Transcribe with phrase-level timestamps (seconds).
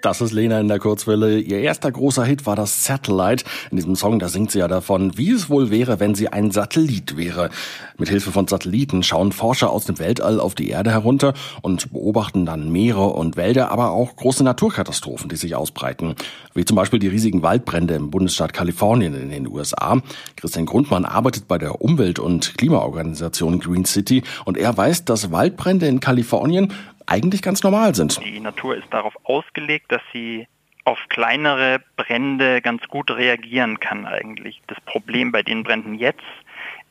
[0.00, 1.40] Das ist Lena in der Kurzwelle.
[1.40, 3.44] Ihr erster großer Hit war das Satellite.
[3.72, 6.52] In diesem Song, da singt sie ja davon, wie es wohl wäre, wenn sie ein
[6.52, 7.50] Satellit wäre.
[7.96, 12.46] Mit Hilfe von Satelliten schauen Forscher aus dem Weltall auf die Erde herunter und beobachten
[12.46, 16.14] dann Meere und Wälder, aber auch große Naturkatastrophen, die sich ausbreiten.
[16.54, 20.00] Wie zum Beispiel die riesigen Waldbrände im Bundesstaat Kalifornien in den USA.
[20.36, 25.88] Christian Grundmann arbeitet bei der Umwelt- und Klimaorganisation Green City und er weiß, dass Waldbrände
[25.88, 26.72] in Kalifornien
[27.08, 28.22] eigentlich ganz normal sind.
[28.24, 30.46] Die Natur ist darauf ausgelegt, dass sie
[30.84, 34.62] auf kleinere Brände ganz gut reagieren kann eigentlich.
[34.68, 36.22] Das Problem bei den Bränden jetzt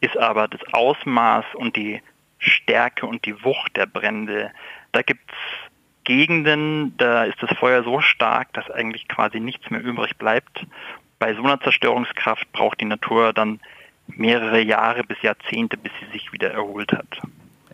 [0.02, 2.02] ist aber das Ausmaß und die
[2.40, 4.52] Stärke und die Wucht der Brände.
[4.92, 5.38] Da gibt es
[6.04, 10.66] Gegenden, da ist das Feuer so stark, dass eigentlich quasi nichts mehr übrig bleibt.
[11.20, 13.59] Bei so einer Zerstörungskraft braucht die Natur dann
[14.08, 17.20] mehrere Jahre bis Jahrzehnte, bis sie sich wieder erholt hat.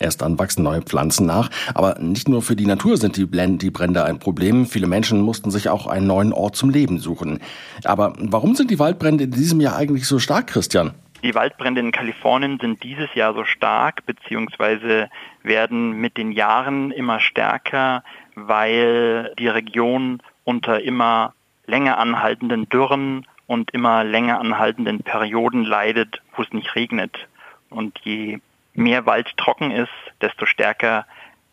[0.03, 1.49] Erst dann wachsen neue Pflanzen nach.
[1.73, 4.65] Aber nicht nur für die Natur sind die, die Brände ein Problem.
[4.65, 7.39] Viele Menschen mussten sich auch einen neuen Ort zum Leben suchen.
[7.85, 10.93] Aber warum sind die Waldbrände in diesem Jahr eigentlich so stark, Christian?
[11.23, 15.09] Die Waldbrände in Kalifornien sind dieses Jahr so stark, beziehungsweise
[15.41, 18.03] werden mit den Jahren immer stärker,
[18.35, 21.33] weil die Region unter immer
[21.65, 27.29] länger anhaltenden Dürren und immer länger anhaltenden Perioden leidet, wo es nicht regnet.
[27.69, 28.39] Und je
[28.73, 29.89] mehr Wald trocken ist,
[30.21, 31.05] desto stärker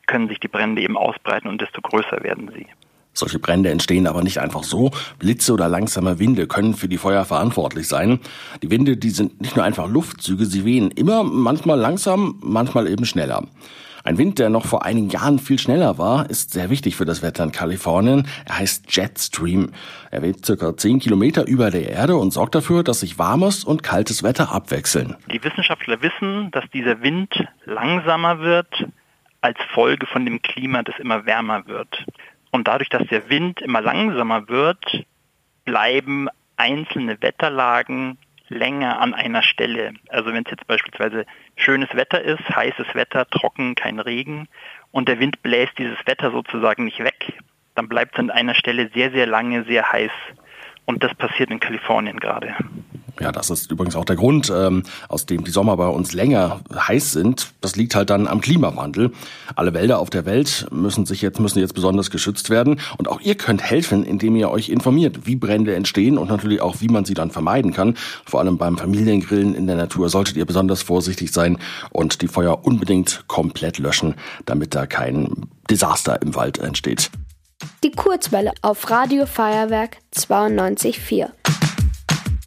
[0.06, 2.66] können sich die Brände eben ausbreiten und desto größer werden sie.
[3.12, 4.92] Solche Brände entstehen aber nicht einfach so.
[5.18, 8.20] Blitze oder langsame Winde können für die Feuer verantwortlich sein.
[8.62, 13.04] Die Winde, die sind nicht nur einfach Luftzüge, sie wehen immer, manchmal langsam, manchmal eben
[13.04, 13.44] schneller.
[14.10, 17.22] Ein Wind, der noch vor einigen Jahren viel schneller war, ist sehr wichtig für das
[17.22, 18.26] Wetter in Kalifornien.
[18.44, 19.70] Er heißt Jetstream.
[20.10, 23.84] Er weht circa 10 Kilometer über der Erde und sorgt dafür, dass sich warmes und
[23.84, 25.14] kaltes Wetter abwechseln.
[25.30, 27.32] Die Wissenschaftler wissen, dass dieser Wind
[27.66, 28.84] langsamer wird
[29.42, 32.04] als Folge von dem Klima, das immer wärmer wird.
[32.50, 35.04] Und dadurch, dass der Wind immer langsamer wird,
[35.64, 38.18] bleiben einzelne Wetterlagen
[38.50, 39.94] länger an einer Stelle.
[40.08, 41.24] Also wenn es jetzt beispielsweise
[41.56, 44.48] schönes Wetter ist, heißes Wetter, trocken, kein Regen
[44.90, 47.32] und der Wind bläst dieses Wetter sozusagen nicht weg,
[47.74, 50.12] dann bleibt es an einer Stelle sehr, sehr lange sehr heiß.
[50.84, 52.54] Und das passiert in Kalifornien gerade.
[53.20, 56.60] Ja, das ist übrigens auch der Grund, ähm, aus dem die Sommer bei uns länger
[56.74, 57.52] heiß sind.
[57.60, 59.12] Das liegt halt dann am Klimawandel.
[59.54, 63.20] Alle Wälder auf der Welt müssen sich jetzt müssen jetzt besonders geschützt werden und auch
[63.20, 67.04] ihr könnt helfen, indem ihr euch informiert, wie Brände entstehen und natürlich auch, wie man
[67.04, 67.94] sie dann vermeiden kann.
[68.24, 71.58] Vor allem beim Familiengrillen in der Natur solltet ihr besonders vorsichtig sein
[71.90, 74.14] und die Feuer unbedingt komplett löschen,
[74.46, 77.10] damit da kein Desaster im Wald entsteht.
[77.84, 81.28] Die Kurzwelle auf Radio Feuerwerk 92.4.